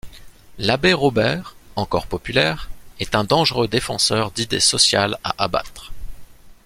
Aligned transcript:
L'abbé 0.57 0.93
Robert, 0.93 1.55
encore 1.75 2.07
populaire, 2.07 2.71
est 2.99 3.13
un 3.13 3.23
dangereux 3.23 3.67
défenseur 3.67 4.31
d'idées 4.31 4.59
sociales 4.59 5.19
à 5.23 5.35
abattre. 5.43 5.91